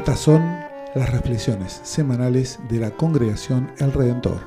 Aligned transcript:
Estas 0.00 0.20
son 0.20 0.40
las 0.94 1.10
reflexiones 1.12 1.72
semanales 1.84 2.58
de 2.70 2.80
la 2.80 2.90
congregación 2.90 3.70
El 3.76 3.92
Redentor. 3.92 4.40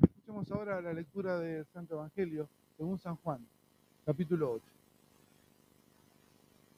Escuchemos 0.00 0.48
ahora 0.52 0.80
la 0.80 0.92
lectura 0.92 1.40
del 1.40 1.66
Santo 1.66 1.94
Evangelio 1.94 2.48
según 2.76 2.96
San 3.00 3.16
Juan, 3.16 3.44
capítulo 4.04 4.52
8. 4.52 4.75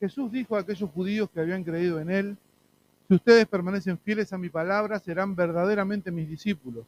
Jesús 0.00 0.30
dijo 0.30 0.56
a 0.56 0.60
aquellos 0.60 0.90
judíos 0.90 1.28
que 1.30 1.40
habían 1.40 1.64
creído 1.64 2.00
en 2.00 2.10
él, 2.10 2.36
si 3.08 3.14
ustedes 3.14 3.46
permanecen 3.46 3.98
fieles 3.98 4.32
a 4.32 4.38
mi 4.38 4.48
palabra, 4.48 4.98
serán 4.98 5.34
verdaderamente 5.34 6.10
mis 6.10 6.28
discípulos. 6.28 6.84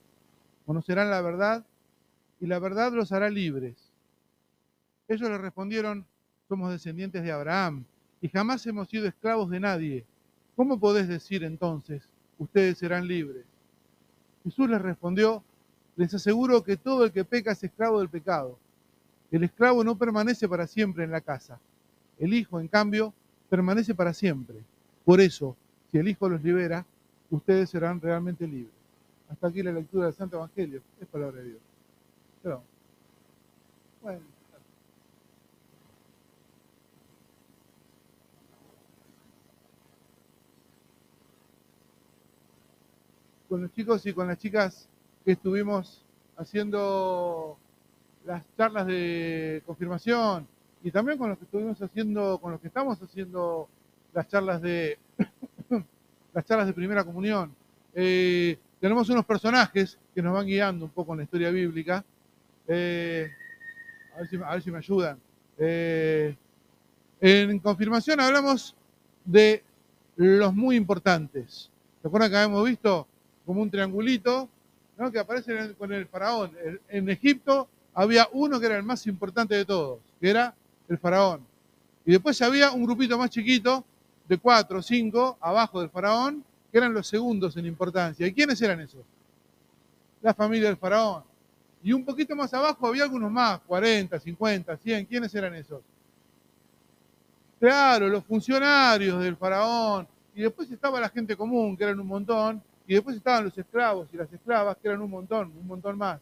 Conocerán 0.67 1.11
la 1.11 1.21
verdad 1.23 1.65
y 2.41 2.47
la 2.47 2.59
verdad 2.59 2.93
los 2.93 3.11
hará 3.13 3.31
libres. 3.31 3.77
Ellos 5.09 5.29
le 5.29 5.39
respondieron, 5.39 6.05
somos 6.49 6.71
descendientes 6.71 7.23
de 7.23 7.33
Abraham 7.33 7.85
y 8.21 8.29
jamás 8.29 8.67
hemos 8.67 8.89
sido 8.89 9.09
esclavos 9.09 9.51
de 9.51 9.61
nadie. 9.61 10.05
¿Cómo 10.57 10.79
podés 10.79 11.09
decir 11.09 11.43
entonces, 11.43 12.03
ustedes 12.39 12.79
serán 12.79 13.09
libres? 13.09 13.45
Jesús 14.45 14.69
les 14.69 14.81
respondió, 14.81 15.43
les 15.97 16.13
aseguro 16.15 16.63
que 16.63 16.77
todo 16.77 17.05
el 17.05 17.13
que 17.13 17.25
peca 17.25 17.53
es 17.53 17.65
esclavo 17.65 17.99
del 17.99 18.09
pecado. 18.09 18.59
El 19.31 19.45
esclavo 19.45 19.83
no 19.83 19.97
permanece 19.97 20.49
para 20.49 20.67
siempre 20.67 21.05
en 21.05 21.11
la 21.11 21.21
casa. 21.21 21.59
El 22.21 22.35
Hijo, 22.35 22.61
en 22.61 22.69
cambio, 22.69 23.15
permanece 23.49 23.95
para 23.95 24.13
siempre. 24.13 24.59
Por 25.07 25.21
eso, 25.21 25.57
si 25.91 25.99
el 25.99 26.07
Hijo 26.07 26.29
los 26.29 26.45
libera, 26.45 26.85
ustedes 27.31 27.71
serán 27.71 27.99
realmente 28.01 28.47
libres. 28.47 28.75
Hasta 29.31 29.49
aquí 29.49 29.63
la 29.63 29.73
lectura 29.73 30.05
del 30.05 30.15
Santo 30.15 30.37
Evangelio. 30.37 30.83
Es 31.01 31.09
palabra 31.09 31.41
de 31.41 31.49
Dios. 31.49 31.61
Pero, 32.43 32.63
bueno. 34.03 34.21
Con 43.49 43.63
los 43.63 43.73
chicos 43.73 44.05
y 44.05 44.13
con 44.13 44.29
las 44.29 44.39
chicas 44.39 44.89
que 45.25 45.33
estuvimos 45.33 46.05
haciendo 46.37 47.57
las 48.27 48.45
charlas 48.57 48.87
de 48.87 49.63
confirmación 49.67 50.47
y 50.83 50.91
también 50.91 51.19
con 51.19 51.29
los 51.29 51.39
que 51.39 51.45
estuvimos 51.45 51.81
haciendo, 51.81 52.39
con 52.39 52.53
los 52.53 52.61
que 52.61 52.69
estamos 52.69 53.01
haciendo 53.03 53.69
las 54.13 54.29
charlas 54.29 54.63
de 54.63 54.99
las 56.35 56.45
charlas 56.45 56.67
de 56.67 56.73
primera 56.73 57.05
comunión. 57.05 57.55
Eh, 57.95 58.59
tenemos 58.81 59.09
unos 59.11 59.25
personajes 59.25 59.99
que 60.15 60.23
nos 60.23 60.33
van 60.33 60.47
guiando 60.47 60.87
un 60.87 60.91
poco 60.91 61.13
en 61.13 61.19
la 61.19 61.25
historia 61.25 61.51
bíblica. 61.51 62.05
Eh, 62.67 63.31
a, 64.15 64.21
ver 64.53 64.63
si, 64.63 64.71
me 64.71 64.79
ayudan. 64.79 65.19
Eh, 65.59 66.37
en 67.21 67.59
confirmación 67.59 68.21
hablamos 68.21 68.75
de 69.25 69.63
los 70.17 70.55
muy 70.55 70.77
importantes. 70.77 71.71
¿Se 72.01 72.09
acuerdan 72.09 72.31
que 72.31 72.37
habíamos 72.37 72.65
visto 72.65 73.07
como 73.45 73.61
un 73.61 73.71
triangulito 73.71 74.49
que 75.13 75.19
aparece 75.19 75.75
con 75.75 75.93
el 75.93 76.07
faraón? 76.07 76.53
En 76.89 77.09
Egipto 77.09 77.69
había 77.95 78.29
uno 78.33 78.61
que 78.61 78.67
era 78.67 78.77
el 78.77 78.83
más 78.83 79.07
importante 79.07 79.55
de 79.55 79.65
todos, 79.65 79.99
que 80.21 80.31
era 80.31 80.55
el 80.91 80.99
faraón. 80.99 81.41
Y 82.05 82.13
después 82.13 82.41
había 82.43 82.73
un 82.73 82.85
grupito 82.85 83.17
más 83.17 83.31
chiquito, 83.31 83.85
de 84.29 84.39
cuatro 84.39 84.79
o 84.79 84.83
cinco, 84.83 85.39
abajo 85.41 85.81
del 85.81 85.91
faraón, 85.91 86.45
que 86.71 86.79
eran 86.79 86.93
los 86.93 87.07
segundos 87.07 87.57
en 87.57 87.67
importancia. 87.67 88.27
¿Y 88.27 88.33
quiénes 88.33 88.61
eran 88.63 88.81
esos? 88.81 89.03
La 90.21 90.35
familia 90.35 90.69
del 90.69 90.77
faraón. 90.77 91.25
Y 91.83 91.93
un 91.93 92.05
poquito 92.05 92.37
más 92.37 92.53
abajo 92.53 92.87
había 92.87 93.05
algunos 93.05 93.31
más, 93.31 93.61
40, 93.67 94.21
50, 94.21 94.77
100. 94.77 95.07
¿Quiénes 95.07 95.35
eran 95.35 95.55
esos? 95.55 95.81
Claro, 97.59 98.09
los 98.09 98.25
funcionarios 98.25 99.23
del 99.23 99.37
faraón. 99.37 100.07
Y 100.35 100.43
después 100.43 100.71
estaba 100.71 101.01
la 101.01 101.09
gente 101.09 101.37
común, 101.37 101.77
que 101.77 101.85
eran 101.85 101.99
un 102.01 102.07
montón. 102.07 102.63
Y 102.87 102.95
después 102.95 103.17
estaban 103.17 103.45
los 103.45 103.57
esclavos 103.57 104.09
y 104.13 104.17
las 104.17 104.33
esclavas, 104.33 104.77
que 104.77 104.89
eran 104.89 105.01
un 105.01 105.11
montón, 105.11 105.53
un 105.59 105.67
montón 105.67 105.97
más. 105.97 106.21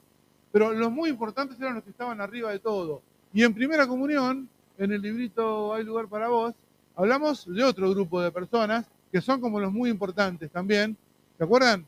Pero 0.53 0.73
los 0.73 0.91
muy 0.91 1.11
importantes 1.11 1.59
eran 1.61 1.75
los 1.75 1.84
que 1.84 1.91
estaban 1.91 2.21
arriba 2.21 2.51
de 2.51 2.59
todo. 2.59 3.03
Y 3.33 3.43
en 3.43 3.53
primera 3.53 3.87
comunión, 3.87 4.49
en 4.78 4.93
el 4.93 5.03
librito 5.03 5.75
Hay 5.75 5.84
lugar 5.84 6.09
para 6.09 6.28
vos, 6.28 6.55
hablamos 6.97 7.47
de 7.53 7.65
otro 7.65 7.91
grupo 7.91 8.21
de 8.21 8.33
personas 8.33 8.87
que 9.12 9.21
son 9.21 9.41
como 9.41 9.61
los 9.61 9.72
muy 9.72 9.91
importantes 9.91 10.50
también. 10.50 10.97
¿Se 11.37 11.44
acuerdan? 11.44 11.84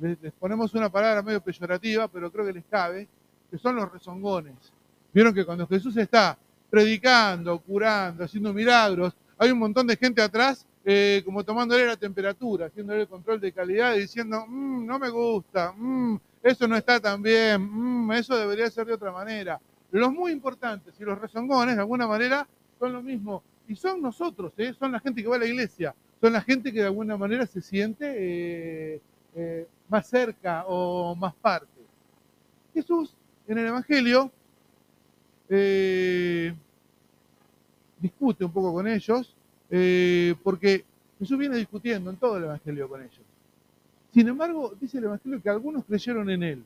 Les, 0.00 0.20
les, 0.20 0.32
ponemos 0.32 0.74
una 0.74 0.90
palabra 0.90 1.22
medio 1.22 1.40
peyorativa, 1.40 2.08
pero 2.08 2.30
creo 2.32 2.44
que 2.44 2.52
les 2.52 2.64
cabe, 2.64 3.06
que 3.50 3.58
son 3.58 3.76
los 3.76 3.92
rezongones. 3.92 4.54
Vieron 5.12 5.32
que 5.32 5.44
cuando 5.44 5.66
Jesús 5.68 5.96
está 5.96 6.36
predicando, 6.68 7.58
curando, 7.60 8.24
haciendo 8.24 8.52
milagros, 8.52 9.14
hay 9.38 9.50
un 9.50 9.58
montón 9.58 9.86
de 9.86 9.96
gente 9.96 10.20
atrás 10.20 10.66
eh, 10.84 11.22
como 11.24 11.44
tomándole 11.44 11.86
la 11.86 11.96
temperatura, 11.96 12.66
haciéndole 12.66 13.02
el 13.02 13.08
control 13.08 13.40
de 13.40 13.52
calidad 13.52 13.94
y 13.94 14.00
diciendo, 14.00 14.44
mmm, 14.46 14.84
no 14.84 14.98
me 14.98 15.08
gusta, 15.08 15.72
mmm, 15.76 16.16
eso 16.42 16.68
no 16.68 16.76
está 16.76 17.00
tan 17.00 17.22
bien, 17.22 17.62
mmm, 17.62 18.12
eso 18.12 18.36
debería 18.36 18.68
ser 18.70 18.86
de 18.86 18.94
otra 18.94 19.12
manera. 19.12 19.60
Los 19.94 20.12
muy 20.12 20.32
importantes 20.32 20.92
y 20.98 21.04
los 21.04 21.16
rezongones, 21.20 21.76
de 21.76 21.80
alguna 21.80 22.08
manera, 22.08 22.48
son 22.80 22.92
lo 22.92 23.00
mismo. 23.00 23.44
Y 23.68 23.76
son 23.76 24.02
nosotros, 24.02 24.52
¿eh? 24.56 24.74
son 24.76 24.90
la 24.90 24.98
gente 24.98 25.22
que 25.22 25.28
va 25.28 25.36
a 25.36 25.38
la 25.38 25.46
iglesia, 25.46 25.94
son 26.20 26.32
la 26.32 26.40
gente 26.40 26.72
que 26.72 26.80
de 26.80 26.86
alguna 26.86 27.16
manera 27.16 27.46
se 27.46 27.60
siente 27.60 28.12
eh, 28.12 29.00
eh, 29.36 29.68
más 29.88 30.08
cerca 30.08 30.64
o 30.66 31.14
más 31.14 31.32
parte. 31.36 31.68
Jesús, 32.74 33.14
en 33.46 33.56
el 33.56 33.68
Evangelio, 33.68 34.32
eh, 35.48 36.52
discute 38.00 38.44
un 38.44 38.52
poco 38.52 38.72
con 38.72 38.88
ellos, 38.88 39.32
porque 40.42 40.84
Jesús 41.20 41.38
viene 41.38 41.56
discutiendo 41.56 42.10
en 42.10 42.16
todo 42.16 42.36
el 42.38 42.44
Evangelio 42.44 42.88
con 42.88 43.00
ellos. 43.00 43.22
Sin 44.12 44.26
embargo, 44.26 44.74
dice 44.80 44.98
el 44.98 45.04
Evangelio 45.04 45.40
que 45.40 45.50
algunos 45.50 45.84
creyeron 45.84 46.28
en 46.30 46.42
Él. 46.42 46.64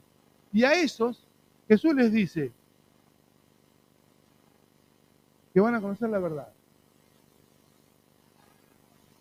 Y 0.51 0.65
a 0.65 0.73
esos, 0.73 1.27
Jesús 1.69 1.95
les 1.95 2.11
dice, 2.11 2.53
que 5.59 5.63
van 5.63 5.75
a 5.75 5.81
conocer 5.81 6.09
la 6.09 6.21
verdad. 6.21 6.47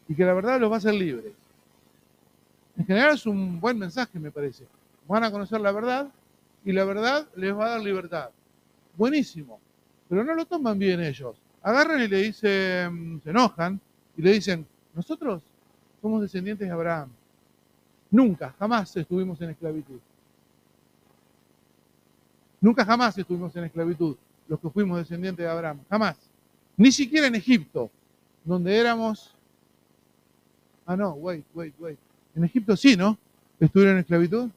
Y 0.08 0.14
que 0.14 0.24
la 0.24 0.36
verdad 0.36 0.60
los 0.60 0.70
va 0.70 0.76
a 0.76 0.78
hacer 0.78 0.94
libres. 0.94 1.34
En 2.78 2.86
general 2.86 3.16
es 3.16 3.26
un 3.26 3.60
buen 3.60 3.80
mensaje, 3.80 4.20
me 4.20 4.30
parece. 4.30 4.68
Van 5.08 5.24
a 5.24 5.32
conocer 5.32 5.60
la 5.60 5.72
verdad 5.72 6.12
y 6.64 6.74
la 6.74 6.86
verdad 6.86 7.28
les 7.36 7.58
va 7.58 7.66
a 7.66 7.70
dar 7.70 7.82
libertad. 7.82 8.30
Buenísimo. 8.96 9.60
Pero 10.08 10.24
no 10.24 10.36
lo 10.36 10.46
toman 10.46 10.78
bien 10.78 11.02
ellos. 11.02 11.36
Agarran 11.64 12.04
y 12.04 12.08
le 12.08 12.18
dicen, 12.18 13.20
se 13.24 13.30
enojan 13.32 13.82
y 14.16 14.22
le 14.22 14.34
dicen, 14.34 14.64
nosotros 14.94 15.42
somos 16.04 16.22
descendientes 16.22 16.68
de 16.68 16.72
Abraham. 16.72 17.10
Nunca, 18.12 18.54
jamás 18.60 18.96
estuvimos 18.96 19.42
en 19.42 19.50
esclavitud. 19.50 20.00
Nunca 22.62 22.86
jamás 22.86 23.18
estuvimos 23.18 23.56
en 23.56 23.64
esclavitud 23.64 24.16
los 24.48 24.60
que 24.60 24.70
fuimos 24.70 24.98
descendientes 24.98 25.44
de 25.46 25.52
Abraham. 25.52 25.80
Jamás. 25.90 26.18
Ni 26.78 26.92
siquiera 26.92 27.28
en 27.28 27.36
Egipto, 27.36 27.90
donde 28.44 28.76
éramos... 28.78 29.36
Ah, 30.86 30.96
no, 30.96 31.12
wait, 31.14 31.46
wait, 31.54 31.74
wait. 31.80 32.00
En 32.36 32.44
Egipto 32.44 32.78
sí, 32.78 32.96
¿no? 32.96 33.18
Estuvieron 33.60 33.96
en 33.96 34.02
esclavitud. 34.02 34.50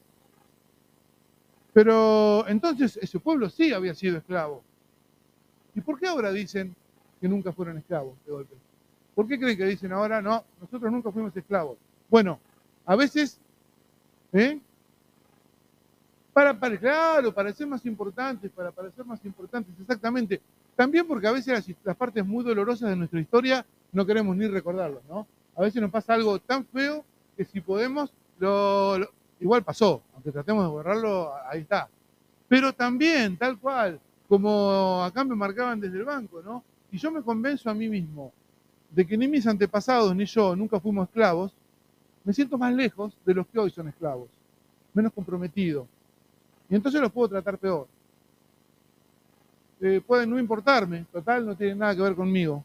Pero 1.73 2.47
entonces 2.49 2.99
ese 3.01 3.19
pueblo 3.19 3.49
sí 3.49 3.73
había 3.73 3.95
sido 3.95 4.19
esclavo. 4.19 4.63
¿Y 5.75 5.81
por 5.81 5.99
qué 5.99 6.07
ahora 6.07 6.33
dicen 6.33 6.75
que 7.21 7.29
nunca 7.29 7.53
fueron 7.53 7.79
esclavos 7.79 8.15
de 8.27 8.33
golpe? 8.33 8.55
¿Por 9.15 9.27
qué 9.27 9.39
creen 9.39 9.57
que 9.57 9.67
dicen 9.67 9.93
ahora, 9.93 10.21
no, 10.21 10.45
nosotros 10.61 10.91
nunca 10.93 11.11
fuimos 11.11 11.37
esclavos? 11.37 11.79
Bueno, 12.09 12.39
a 12.87 12.97
veces, 12.97 13.39
¿eh? 14.33 14.59
Para, 16.33 16.59
para, 16.59 16.79
claro, 16.79 17.35
para 17.35 17.53
ser 17.53 17.67
más 17.67 17.85
importantes, 17.87 18.51
para 18.53 18.71
parecer 18.71 19.05
más 19.05 19.25
importantes, 19.25 19.75
exactamente. 19.81 20.41
También 20.77 21.07
porque 21.07 21.27
a 21.27 21.33
veces 21.33 21.75
las, 21.85 21.97
partes 21.97 22.25
muy 22.25 22.45
dolorosas 22.45 22.91
de 22.91 22.97
nuestra 22.97 23.21
historia 23.21 23.67
no 23.93 24.07
queremos 24.07 24.37
ni 24.37 24.47
recordarlas, 24.47 25.03
¿no? 25.09 25.27
A 25.57 25.63
veces 25.63 25.83
nos 25.83 25.91
pasa 25.91 26.15
algo 26.15 26.39
tan 26.39 26.65
feo 26.67 27.05
que 27.37 27.45
si 27.45 27.61
podemos, 27.61 28.13
lo, 28.39 28.99
igual 29.41 29.65
pasó, 29.65 30.03
aunque 30.15 30.31
tratemos 30.31 30.65
de 30.65 30.71
borrarlo, 30.71 31.33
ahí 31.51 31.63
está. 31.63 31.89
Pero 32.49 32.73
también, 32.73 33.37
tal 33.37 33.59
cual, 33.59 34.01
como 34.29 35.03
acá 35.03 35.25
me 35.25 35.35
marcaban 35.35 35.81
desde 35.81 35.99
el 35.99 36.05
banco, 36.05 36.41
¿no? 36.43 36.63
Y 36.93 36.99
yo 36.99 37.11
me 37.11 37.23
convenzo 37.23 37.69
a 37.71 37.75
mí 37.75 37.89
mismo 37.89 38.33
de 38.91 39.07
que 39.07 39.17
ni 39.17 39.29
mis 39.29 39.47
antepasados 39.47 40.15
ni 40.15 40.25
yo 40.25 40.55
nunca 40.57 40.81
fuimos 40.81 41.09
esclavos, 41.09 41.53
me 42.25 42.33
siento 42.33 42.59
más 42.59 42.75
lejos 42.75 43.17
de 43.25 43.35
los 43.35 43.47
que 43.47 43.59
hoy 43.59 43.71
son 43.71 43.89
esclavos, 43.89 44.29
menos 44.93 45.13
comprometido, 45.13 45.87
y 46.71 46.77
entonces 46.77 47.01
los 47.01 47.11
puedo 47.11 47.29
tratar 47.29 47.59
peor. 47.59 47.89
Eh, 49.81 50.01
pueden 50.07 50.31
no 50.31 50.39
importarme, 50.39 51.05
total, 51.13 51.45
no 51.45 51.57
tienen 51.57 51.79
nada 51.79 51.97
que 51.97 52.03
ver 52.03 52.15
conmigo. 52.15 52.65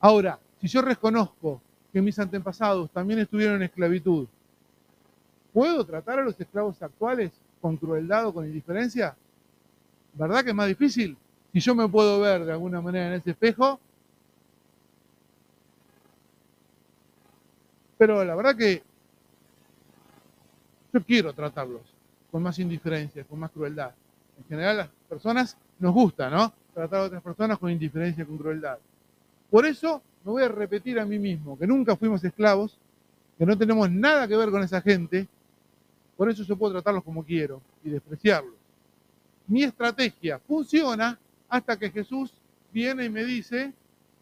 Ahora, 0.00 0.38
si 0.60 0.66
yo 0.66 0.82
reconozco 0.82 1.60
que 1.92 2.02
mis 2.02 2.18
antepasados 2.18 2.90
también 2.90 3.20
estuvieron 3.20 3.56
en 3.56 3.62
esclavitud, 3.62 4.26
¿puedo 5.52 5.86
tratar 5.86 6.18
a 6.18 6.24
los 6.24 6.38
esclavos 6.40 6.82
actuales 6.82 7.30
con 7.60 7.76
crueldad 7.76 8.26
o 8.26 8.34
con 8.34 8.46
indiferencia? 8.46 9.14
¿Verdad 10.14 10.42
que 10.42 10.50
es 10.50 10.56
más 10.56 10.66
difícil? 10.66 11.16
Si 11.52 11.60
yo 11.60 11.74
me 11.76 11.88
puedo 11.88 12.20
ver 12.20 12.44
de 12.44 12.52
alguna 12.52 12.80
manera 12.80 13.08
en 13.08 13.12
ese 13.12 13.30
espejo, 13.30 13.78
pero 17.96 18.24
la 18.24 18.34
verdad 18.34 18.56
que 18.56 18.82
yo 20.92 21.04
quiero 21.04 21.32
tratarlos 21.32 21.91
con 22.32 22.42
más 22.42 22.58
indiferencia, 22.58 23.22
con 23.24 23.38
más 23.38 23.50
crueldad. 23.52 23.92
En 24.38 24.44
general 24.46 24.76
las 24.78 24.88
personas 25.08 25.56
nos 25.78 25.92
gusta, 25.92 26.30
¿no? 26.30 26.52
Tratar 26.74 27.00
a 27.00 27.04
otras 27.04 27.22
personas 27.22 27.58
con 27.58 27.70
indiferencia, 27.70 28.24
con 28.24 28.38
crueldad. 28.38 28.78
Por 29.50 29.66
eso 29.66 30.02
me 30.24 30.32
voy 30.32 30.42
a 30.42 30.48
repetir 30.48 30.98
a 30.98 31.04
mí 31.04 31.18
mismo 31.18 31.58
que 31.58 31.66
nunca 31.66 31.94
fuimos 31.94 32.24
esclavos, 32.24 32.78
que 33.38 33.44
no 33.44 33.56
tenemos 33.56 33.90
nada 33.90 34.26
que 34.26 34.36
ver 34.36 34.50
con 34.50 34.62
esa 34.62 34.80
gente, 34.80 35.28
por 36.16 36.30
eso 36.30 36.42
yo 36.42 36.56
puedo 36.56 36.72
tratarlos 36.72 37.04
como 37.04 37.22
quiero 37.24 37.60
y 37.84 37.90
despreciarlos. 37.90 38.54
Mi 39.46 39.64
estrategia 39.64 40.38
funciona 40.38 41.18
hasta 41.48 41.76
que 41.78 41.90
Jesús 41.90 42.32
viene 42.72 43.04
y 43.04 43.10
me 43.10 43.24
dice, 43.24 43.72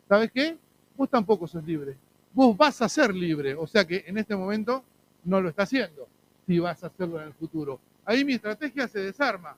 ¿sabes 0.09 0.33
qué? 0.33 0.57
Vos 0.97 1.09
tampoco 1.09 1.47
sos 1.47 1.65
libre. 1.65 1.97
Vos 2.33 2.57
vas 2.57 2.83
a 2.83 2.89
ser 2.89 3.15
libre. 3.15 3.55
O 3.55 3.67
sea 3.67 3.87
que 3.87 4.05
en 4.07 4.19
este 4.19 4.35
momento 4.35 4.83
no 5.25 5.41
lo 5.41 5.49
está 5.49 5.63
haciendo. 5.63 6.09
Si 6.47 6.59
vas 6.59 6.83
a 6.83 6.89
hacerlo 6.89 7.21
en 7.21 7.29
el 7.29 7.35
futuro. 7.35 7.79
Ahí 8.11 8.25
mi 8.25 8.33
estrategia 8.33 8.89
se 8.89 8.99
desarma. 8.99 9.57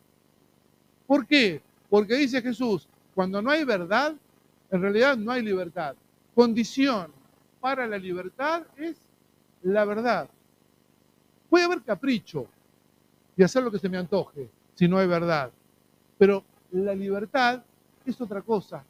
¿Por 1.07 1.27
qué? 1.27 1.63
Porque 1.89 2.17
dice 2.17 2.43
Jesús, 2.43 2.87
cuando 3.15 3.41
no 3.41 3.51
hay 3.51 3.65
verdad, 3.65 4.15
en 4.71 4.83
realidad 4.83 5.17
no 5.17 5.33
hay 5.33 5.41
libertad. 5.41 5.97
Condición 6.35 7.11
para 7.63 7.87
la 7.87 7.97
libertad 7.97 8.65
es 8.77 8.99
la 9.63 9.87
verdad. 9.87 10.29
Puede 11.49 11.65
haber 11.65 11.81
capricho 11.81 12.47
y 13.39 13.43
hacer 13.43 13.63
lo 13.63 13.71
que 13.71 13.79
se 13.79 13.89
me 13.89 13.97
antoje 13.97 14.51
si 14.75 14.87
no 14.87 14.99
hay 14.99 15.07
verdad. 15.07 15.51
Pero 16.19 16.45
la 16.73 16.95
libertad 16.95 17.63
es 18.05 18.21
otra 18.21 18.43
cosa. 18.43 18.85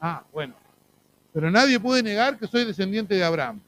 Ah, 0.00 0.24
bueno. 0.32 0.54
Pero 1.34 1.50
nadie 1.50 1.78
puede 1.78 2.02
negar 2.02 2.38
que 2.38 2.46
soy 2.46 2.64
descendiente 2.64 3.16
de 3.16 3.22
Abraham. 3.22 3.60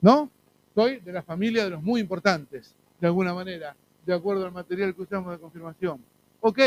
¿No? 0.00 0.30
Soy 0.74 0.98
de 1.00 1.12
la 1.12 1.22
familia 1.22 1.64
de 1.64 1.70
los 1.70 1.82
muy 1.82 2.00
importantes, 2.00 2.74
de 3.00 3.06
alguna 3.06 3.32
manera, 3.32 3.76
de 4.04 4.14
acuerdo 4.14 4.44
al 4.44 4.52
material 4.52 4.94
que 4.94 5.02
usamos 5.02 5.32
de 5.32 5.38
confirmación. 5.38 6.00
Ok, 6.40 6.58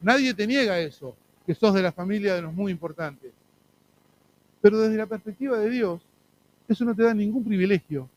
nadie 0.00 0.34
te 0.34 0.46
niega 0.46 0.78
eso, 0.78 1.16
que 1.46 1.54
sos 1.54 1.72
de 1.74 1.82
la 1.82 1.92
familia 1.92 2.34
de 2.34 2.42
los 2.42 2.52
muy 2.52 2.70
importantes. 2.70 3.32
Pero 4.60 4.78
desde 4.78 4.96
la 4.96 5.06
perspectiva 5.06 5.58
de 5.58 5.70
Dios, 5.70 6.02
eso 6.68 6.84
no 6.84 6.94
te 6.94 7.02
da 7.02 7.14
ningún 7.14 7.44
privilegio 7.44 8.08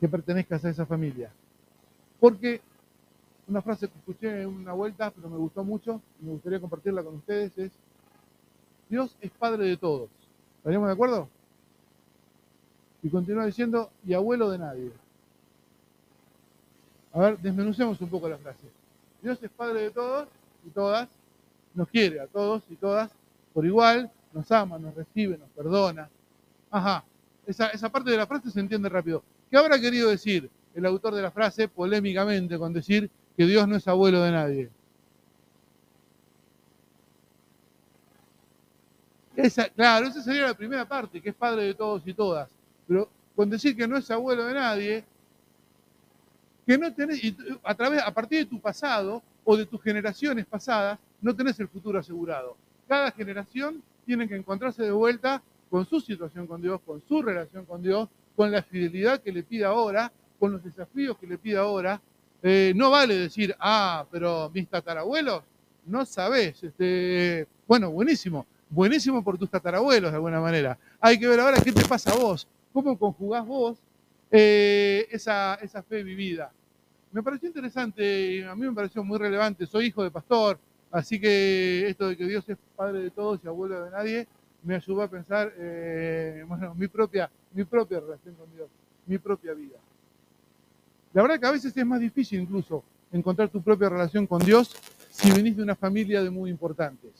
que 0.00 0.08
pertenezcas 0.08 0.64
a 0.64 0.70
esa 0.70 0.86
familia. 0.86 1.30
Porque 2.18 2.60
una 3.48 3.62
frase 3.62 3.88
que 3.88 3.98
escuché 3.98 4.42
en 4.42 4.48
una 4.48 4.72
vuelta, 4.72 5.10
pero 5.10 5.28
me 5.28 5.36
gustó 5.36 5.64
mucho 5.64 6.00
y 6.20 6.26
me 6.26 6.32
gustaría 6.32 6.60
compartirla 6.60 7.02
con 7.02 7.16
ustedes, 7.16 7.56
es, 7.58 7.72
Dios 8.88 9.16
es 9.20 9.30
padre 9.32 9.66
de 9.66 9.76
todos. 9.76 10.08
¿Estaríamos 10.58 10.88
de 10.88 10.94
acuerdo? 10.94 11.28
Y 13.02 13.08
continúa 13.08 13.46
diciendo, 13.46 13.90
y 14.06 14.14
abuelo 14.14 14.50
de 14.50 14.58
nadie. 14.58 14.92
A 17.12 17.20
ver, 17.20 17.38
desmenucemos 17.38 18.00
un 18.00 18.08
poco 18.08 18.28
la 18.28 18.38
frase. 18.38 18.66
Dios 19.20 19.42
es 19.42 19.50
padre 19.50 19.82
de 19.82 19.90
todos 19.90 20.28
y 20.66 20.70
todas, 20.70 21.08
nos 21.74 21.88
quiere 21.88 22.20
a 22.20 22.26
todos 22.26 22.62
y 22.70 22.76
todas 22.76 23.10
por 23.52 23.66
igual, 23.66 24.10
nos 24.32 24.50
ama, 24.50 24.78
nos 24.78 24.94
recibe, 24.94 25.36
nos 25.36 25.48
perdona. 25.50 26.08
Ajá, 26.70 27.04
esa, 27.46 27.68
esa 27.68 27.90
parte 27.90 28.10
de 28.10 28.16
la 28.16 28.26
frase 28.26 28.50
se 28.50 28.60
entiende 28.60 28.88
rápido. 28.88 29.22
¿Qué 29.50 29.58
habrá 29.58 29.78
querido 29.78 30.08
decir? 30.08 30.50
el 30.74 30.86
autor 30.86 31.14
de 31.14 31.22
la 31.22 31.30
frase 31.30 31.68
polémicamente 31.68 32.58
con 32.58 32.72
decir 32.72 33.10
que 33.36 33.46
Dios 33.46 33.66
no 33.68 33.76
es 33.76 33.86
abuelo 33.88 34.22
de 34.22 34.30
nadie. 34.30 34.70
Esa, 39.34 39.68
claro, 39.70 40.06
esa 40.06 40.22
sería 40.22 40.46
la 40.46 40.54
primera 40.54 40.86
parte, 40.86 41.20
que 41.20 41.30
es 41.30 41.34
padre 41.34 41.64
de 41.64 41.74
todos 41.74 42.06
y 42.06 42.12
todas. 42.12 42.50
Pero 42.86 43.08
con 43.34 43.50
decir 43.50 43.76
que 43.76 43.88
no 43.88 43.96
es 43.96 44.10
abuelo 44.10 44.44
de 44.46 44.54
nadie, 44.54 45.04
que 46.66 46.78
no 46.78 46.92
tenés, 46.92 47.20
a, 47.62 47.74
través, 47.74 48.02
a 48.02 48.12
partir 48.12 48.40
de 48.40 48.46
tu 48.46 48.60
pasado 48.60 49.22
o 49.44 49.56
de 49.56 49.66
tus 49.66 49.82
generaciones 49.82 50.46
pasadas, 50.46 50.98
no 51.20 51.34
tenés 51.34 51.58
el 51.60 51.68
futuro 51.68 51.98
asegurado. 51.98 52.56
Cada 52.88 53.10
generación 53.10 53.82
tiene 54.04 54.28
que 54.28 54.36
encontrarse 54.36 54.82
de 54.82 54.92
vuelta 54.92 55.42
con 55.70 55.86
su 55.86 56.00
situación 56.00 56.46
con 56.46 56.60
Dios, 56.60 56.80
con 56.84 57.02
su 57.08 57.22
relación 57.22 57.64
con 57.64 57.82
Dios, 57.82 58.08
con 58.36 58.50
la 58.50 58.62
fidelidad 58.62 59.20
que 59.20 59.32
le 59.32 59.42
pide 59.42 59.64
ahora 59.64 60.12
con 60.42 60.50
los 60.50 60.64
desafíos 60.64 61.16
que 61.18 61.26
le 61.28 61.38
pide 61.38 61.56
ahora, 61.56 62.00
eh, 62.42 62.72
no 62.74 62.90
vale 62.90 63.16
decir, 63.16 63.54
ah, 63.60 64.04
pero 64.10 64.50
mis 64.52 64.66
tatarabuelos, 64.66 65.44
no 65.86 66.04
sabes. 66.04 66.60
Este, 66.64 67.46
bueno, 67.68 67.92
buenísimo, 67.92 68.44
buenísimo 68.68 69.22
por 69.22 69.38
tus 69.38 69.48
tatarabuelos 69.48 70.10
de 70.10 70.16
alguna 70.16 70.40
manera. 70.40 70.76
Hay 71.00 71.16
que 71.16 71.28
ver 71.28 71.38
ahora 71.38 71.60
qué 71.62 71.70
te 71.70 71.84
pasa 71.84 72.10
a 72.10 72.16
vos, 72.16 72.48
cómo 72.72 72.98
conjugás 72.98 73.46
vos 73.46 73.78
eh, 74.30 75.06
esa, 75.10 75.54
esa 75.56 75.82
fe 75.82 76.02
vivida. 76.02 76.52
Me 77.12 77.22
pareció 77.22 77.48
interesante, 77.48 78.46
a 78.46 78.54
mí 78.54 78.66
me 78.66 78.72
pareció 78.72 79.04
muy 79.04 79.18
relevante, 79.18 79.66
soy 79.66 79.86
hijo 79.86 80.02
de 80.02 80.10
pastor, 80.10 80.58
así 80.90 81.20
que 81.20 81.88
esto 81.88 82.08
de 82.08 82.16
que 82.16 82.24
Dios 82.26 82.48
es 82.48 82.56
padre 82.74 83.00
de 83.00 83.10
todos 83.10 83.40
y 83.44 83.48
abuelo 83.48 83.84
de 83.84 83.90
nadie, 83.90 84.26
me 84.62 84.76
ayudó 84.76 85.02
a 85.02 85.08
pensar, 85.08 85.52
eh, 85.58 86.44
mi 86.76 86.88
propia, 86.88 87.30
mi 87.52 87.64
propia 87.64 88.00
relación 88.00 88.34
con 88.34 88.50
Dios, 88.54 88.68
mi 89.06 89.18
propia 89.18 89.52
vida. 89.52 89.76
La 91.12 91.22
verdad 91.22 91.38
que 91.38 91.46
a 91.46 91.52
veces 91.52 91.76
es 91.76 91.86
más 91.86 92.00
difícil 92.00 92.40
incluso 92.40 92.82
encontrar 93.12 93.50
tu 93.50 93.60
propia 93.60 93.90
relación 93.90 94.26
con 94.26 94.40
Dios 94.40 94.74
si 95.10 95.30
venís 95.30 95.56
de 95.56 95.62
una 95.62 95.76
familia 95.76 96.22
de 96.22 96.30
muy 96.30 96.50
importantes. 96.50 97.10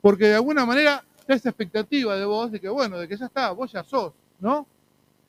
Porque 0.00 0.28
de 0.28 0.34
alguna 0.36 0.64
manera 0.64 1.04
esa 1.28 1.50
expectativa 1.50 2.16
de 2.16 2.24
vos 2.24 2.50
de 2.50 2.60
que, 2.60 2.68
bueno, 2.68 2.98
de 2.98 3.08
que 3.08 3.16
ya 3.16 3.26
está, 3.26 3.50
vos 3.50 3.70
ya 3.72 3.84
sos, 3.84 4.12
¿no? 4.40 4.66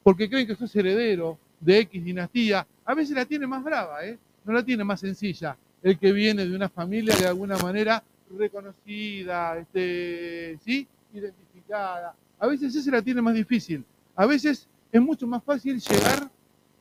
Porque 0.06 0.30
creen 0.30 0.46
que 0.46 0.54
sos 0.54 0.76
heredero 0.76 1.40
de 1.60 1.80
X 1.80 2.06
dinastía. 2.06 2.68
A 2.86 2.94
veces 2.94 3.16
la 3.16 3.26
tiene 3.26 3.48
más 3.48 3.64
brava, 3.64 4.06
¿eh? 4.06 4.20
No 4.44 4.54
la 4.54 4.64
tiene 4.64 4.84
más 4.84 5.00
sencilla. 5.00 5.58
El 5.82 5.98
que 5.98 6.12
viene 6.12 6.46
de 6.46 6.56
una 6.56 6.70
familia 6.70 7.16
de 7.16 7.26
alguna 7.26 7.58
manera 7.58 8.04
reconocida, 8.38 9.58
este, 9.58 10.60
¿sí? 10.64 10.88
Identificada. 11.12 12.14
A 12.38 12.46
veces 12.46 12.76
esa 12.76 12.92
la 12.92 13.02
tiene 13.02 13.20
más 13.20 13.34
difícil. 13.34 13.84
A 14.16 14.28
veces 14.28 14.68
es 14.92 15.02
mucho 15.02 15.26
más 15.26 15.44
fácil 15.44 15.80
llegar 15.80 16.30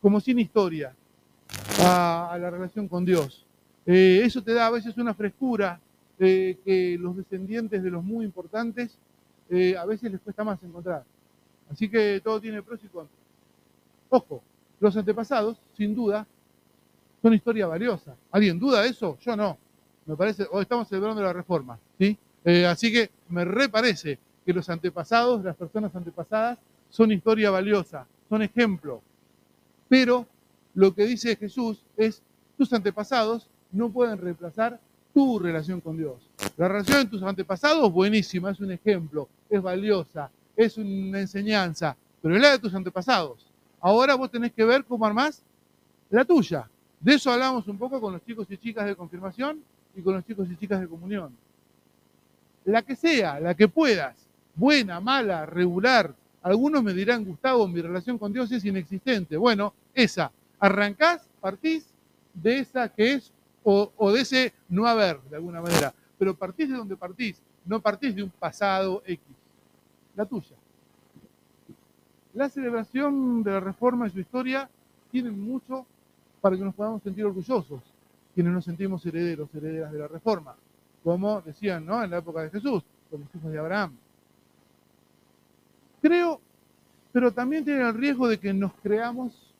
como 0.03 0.19
sin 0.19 0.37
historia, 0.37 0.93
a, 1.79 2.37
la 2.39 2.51
relación 2.51 2.87
con 2.87 3.05
Dios. 3.05 3.43
Eh, 3.87 4.21
eso 4.23 4.43
te 4.43 4.53
da 4.53 4.67
a 4.67 4.69
veces 4.69 4.95
una 4.97 5.15
frescura 5.15 5.79
eh, 6.19 6.59
que 6.63 6.95
los 6.99 7.17
descendientes 7.17 7.81
de 7.81 7.89
los 7.89 8.03
muy 8.03 8.23
importantes 8.23 8.99
a 9.79 9.85
veces 9.85 10.11
les 10.11 10.21
cuesta 10.21 10.43
más 10.43 10.61
encontrar. 10.61 11.03
Así 11.71 11.89
que 11.89 12.21
todo 12.23 12.39
tiene 12.39 12.61
pros 12.61 12.79
y 12.83 12.87
contras. 12.87 13.24
Ojo, 14.09 14.41
los 14.79 14.95
antepasados, 14.97 15.57
sin 15.75 15.95
duda, 15.95 16.25
son 17.21 17.33
historia 17.33 17.67
valiosa. 17.67 18.15
¿Alguien 18.31 18.59
duda 18.59 18.81
de 18.81 18.89
eso? 18.89 19.17
Yo 19.21 19.35
no. 19.35 19.57
Me 20.05 20.15
parece, 20.15 20.45
hoy 20.51 20.61
estamos 20.61 20.87
celebrando 20.87 21.21
la 21.21 21.33
reforma, 21.33 21.79
¿sí? 21.97 22.17
así 22.67 22.93
que 22.93 23.09
me 23.29 23.43
reparece 23.43 24.19
que 24.45 24.53
los 24.53 24.69
antepasados, 24.69 25.43
las 25.43 25.55
personas 25.55 25.95
antepasadas, 25.95 26.59
son 26.91 27.11
historia 27.11 27.49
valiosa, 27.49 28.05
son 28.29 28.43
ejemplo. 28.43 29.01
Pero 29.89 30.27
lo 30.75 30.93
que 30.93 31.05
dice 31.05 31.35
Jesús 31.35 31.81
es, 31.97 32.21
tus 32.57 32.71
antepasados 32.71 33.47
no 33.71 33.89
pueden 33.89 34.19
reemplazar 34.19 34.79
tu 35.13 35.39
relación 35.39 35.81
con 35.81 35.97
Dios. 35.97 36.17
La 36.57 36.67
relación 36.67 37.03
de 37.03 37.09
tus 37.09 37.23
antepasados, 37.23 37.91
buenísima, 37.91 38.51
es 38.51 38.59
un 38.59 38.71
ejemplo, 38.71 39.27
es 39.49 39.61
valiosa, 39.61 40.29
es 40.55 40.77
una 40.77 41.19
enseñanza, 41.19 41.97
pero 42.21 42.35
es 42.35 42.41
la 42.41 42.51
de 42.51 42.59
tus 42.59 42.73
antepasados. 42.75 43.44
Ahora 43.85 44.15
vos 44.15 44.31
tenés 44.31 44.51
que 44.51 44.65
ver 44.65 44.83
cómo 44.83 45.05
armás 45.05 45.43
la 46.09 46.25
tuya. 46.25 46.67
De 46.99 47.13
eso 47.13 47.31
hablamos 47.31 47.67
un 47.67 47.77
poco 47.77 48.01
con 48.01 48.13
los 48.13 48.25
chicos 48.25 48.47
y 48.49 48.57
chicas 48.57 48.87
de 48.87 48.95
confirmación 48.95 49.61
y 49.95 50.01
con 50.01 50.15
los 50.15 50.25
chicos 50.25 50.47
y 50.49 50.57
chicas 50.57 50.81
de 50.81 50.87
comunión. 50.87 51.37
La 52.63 52.81
que 52.81 52.95
sea, 52.95 53.39
la 53.39 53.53
que 53.53 53.67
puedas, 53.67 54.15
buena, 54.55 54.99
mala, 54.99 55.45
regular. 55.45 56.15
Algunos 56.41 56.81
me 56.81 56.95
dirán, 56.95 57.23
Gustavo, 57.25 57.67
mi 57.67 57.79
relación 57.79 58.17
con 58.17 58.33
Dios 58.33 58.51
es 58.51 58.65
inexistente. 58.65 59.37
Bueno, 59.37 59.71
esa, 59.93 60.31
arrancás, 60.59 61.29
partís 61.39 61.85
de 62.33 62.57
esa 62.57 62.89
que 62.89 63.13
es, 63.13 63.31
o, 63.61 64.11
de 64.11 64.21
ese 64.21 64.53
no 64.67 64.87
haber, 64.87 65.21
de 65.29 65.35
alguna 65.35 65.61
manera, 65.61 65.93
pero 66.17 66.35
partís 66.35 66.69
de 66.69 66.75
donde 66.75 66.97
partís, 66.97 67.39
no 67.63 67.79
partís 67.79 68.15
de 68.15 68.23
un 68.23 68.31
pasado 68.31 69.03
X, 69.05 69.19
la 70.15 70.25
tuya. 70.25 70.55
La 72.35 72.49
celebración 72.49 73.43
de 73.43 73.51
la 73.51 73.61
reforma 73.61 74.07
y 74.07 74.09
su 74.09 74.19
historia 74.19 74.69
tienen 75.09 75.39
mucho 75.39 75.85
para 76.41 76.57
que 76.57 76.63
nos 76.63 76.75
podamos 76.75 77.01
sentir 77.01 77.25
orgullosos, 77.25 77.81
quienes 78.33 78.51
nos 78.51 78.65
sentimos 78.65 79.05
herederos, 79.05 79.47
herederas 79.55 79.89
de 79.93 79.99
la 79.99 80.09
reforma, 80.09 80.53
como 81.01 81.39
decían 81.41 81.85
¿no? 81.85 82.03
en 82.03 82.11
la 82.11 82.17
época 82.17 82.41
de 82.41 82.49
Jesús, 82.49 82.83
con 83.09 83.21
los 83.21 83.33
hijos 83.33 83.51
de 83.51 83.57
Abraham. 83.57 83.95
creo, 86.01 86.41
pero 87.13 87.31
también 87.31 87.63
tiene 87.63 87.87
el 87.87 87.93
riesgo 87.93 88.27
de 88.27 88.37
que 88.37 88.53
nos 88.53 88.73
creamos 88.83 89.53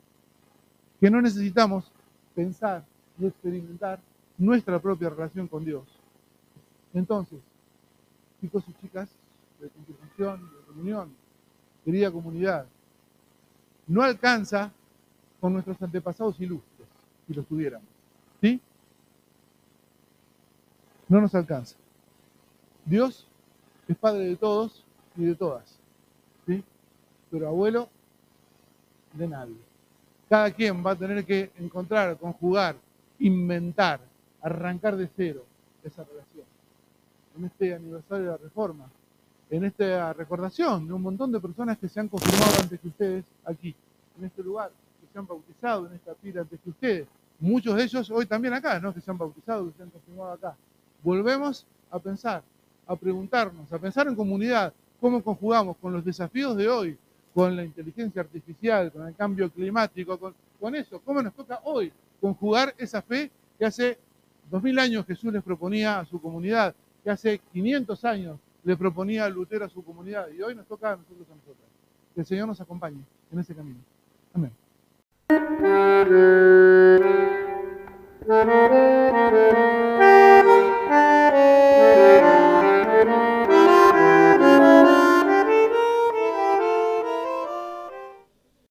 que 1.00 1.10
no 1.10 1.22
necesitamos 1.22 1.90
pensar 2.34 2.84
y 3.18 3.24
experimentar 3.24 4.00
nuestra 4.36 4.78
propia 4.78 5.08
relación 5.08 5.48
con 5.48 5.64
Dios. 5.64 5.84
Entonces, 6.92 7.40
chicos 8.42 8.64
y 8.68 8.74
chicas 8.82 9.08
de 9.60 9.70
constitución, 9.70 10.42
de 10.42 10.66
comunión, 10.66 11.25
querida 11.86 12.10
comunidad, 12.10 12.66
no 13.86 14.02
alcanza 14.02 14.72
con 15.40 15.52
nuestros 15.52 15.80
antepasados 15.80 16.40
ilustres, 16.40 16.88
si 17.28 17.32
los 17.32 17.46
tuviéramos. 17.46 17.86
¿Sí? 18.40 18.60
No 21.08 21.20
nos 21.20 21.32
alcanza. 21.36 21.76
Dios 22.84 23.28
es 23.86 23.96
padre 23.96 24.24
de 24.24 24.36
todos 24.36 24.84
y 25.16 25.26
de 25.26 25.36
todas. 25.36 25.78
¿Sí? 26.44 26.64
Pero 27.30 27.46
abuelo 27.46 27.88
de 29.12 29.28
nadie. 29.28 29.56
Cada 30.28 30.50
quien 30.50 30.84
va 30.84 30.90
a 30.90 30.96
tener 30.96 31.24
que 31.24 31.52
encontrar, 31.56 32.18
conjugar, 32.18 32.74
inventar, 33.20 34.00
arrancar 34.42 34.96
de 34.96 35.08
cero 35.16 35.44
esa 35.84 36.02
relación. 36.02 36.46
En 37.38 37.44
este 37.44 37.72
aniversario 37.72 38.24
de 38.24 38.30
la 38.32 38.36
Reforma, 38.38 38.90
en 39.50 39.64
esta 39.64 40.12
recordación 40.12 40.86
de 40.86 40.92
un 40.92 41.02
montón 41.02 41.30
de 41.32 41.40
personas 41.40 41.78
que 41.78 41.88
se 41.88 42.00
han 42.00 42.08
confirmado 42.08 42.52
antes 42.60 42.80
que 42.80 42.88
ustedes 42.88 43.24
aquí, 43.44 43.74
en 44.18 44.24
este 44.24 44.42
lugar, 44.42 44.70
que 45.00 45.12
se 45.12 45.18
han 45.18 45.26
bautizado 45.26 45.86
en 45.86 45.94
esta 45.94 46.14
pila 46.14 46.40
antes 46.42 46.58
que 46.60 46.70
ustedes. 46.70 47.06
Muchos 47.38 47.76
de 47.76 47.84
ellos 47.84 48.10
hoy 48.10 48.26
también 48.26 48.54
acá, 48.54 48.80
¿no? 48.80 48.92
Que 48.92 49.00
se 49.00 49.10
han 49.10 49.18
bautizado, 49.18 49.66
que 49.66 49.76
se 49.76 49.82
han 49.82 49.90
confirmado 49.90 50.32
acá. 50.32 50.56
Volvemos 51.02 51.66
a 51.90 51.98
pensar, 51.98 52.42
a 52.86 52.96
preguntarnos, 52.96 53.72
a 53.72 53.78
pensar 53.78 54.08
en 54.08 54.14
comunidad, 54.14 54.72
cómo 55.00 55.22
conjugamos 55.22 55.76
con 55.76 55.92
los 55.92 56.04
desafíos 56.04 56.56
de 56.56 56.68
hoy, 56.68 56.98
con 57.34 57.54
la 57.54 57.64
inteligencia 57.64 58.22
artificial, 58.22 58.90
con 58.90 59.06
el 59.06 59.14
cambio 59.14 59.50
climático, 59.50 60.18
con, 60.18 60.34
con 60.58 60.74
eso, 60.74 61.00
cómo 61.04 61.22
nos 61.22 61.34
toca 61.34 61.60
hoy 61.64 61.92
conjugar 62.20 62.74
esa 62.78 63.02
fe 63.02 63.30
que 63.58 63.66
hace 63.66 63.98
2000 64.50 64.78
años 64.78 65.06
Jesús 65.06 65.32
les 65.32 65.42
proponía 65.42 66.00
a 66.00 66.04
su 66.06 66.20
comunidad, 66.20 66.74
que 67.04 67.10
hace 67.10 67.40
500 67.52 68.04
años 68.04 68.38
le 68.66 68.76
proponía 68.76 69.24
a 69.24 69.28
Lutero 69.28 69.64
a 69.64 69.68
su 69.68 69.84
comunidad 69.84 70.26
y 70.36 70.42
hoy 70.42 70.56
nos 70.56 70.66
toca 70.66 70.90
a 70.90 70.96
nosotros 70.96 71.28
a 71.30 71.36
nosotros. 71.36 71.64
Que 72.14 72.22
el 72.22 72.26
Señor 72.26 72.48
nos 72.48 72.60
acompañe 72.60 73.00
en 73.30 73.38
ese 73.38 73.54
camino. 73.54 73.78
Amén. 74.34 74.52